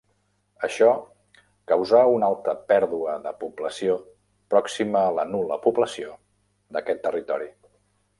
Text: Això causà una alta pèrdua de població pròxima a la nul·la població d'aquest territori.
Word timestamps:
Això 0.67 0.87
causà 1.71 1.99
una 2.13 2.29
alta 2.31 2.55
pèrdua 2.71 3.17
de 3.25 3.33
població 3.43 3.97
pròxima 4.55 5.03
a 5.03 5.13
la 5.19 5.27
nul·la 5.35 5.59
població 5.67 6.17
d'aquest 6.79 7.05
territori. 7.09 7.51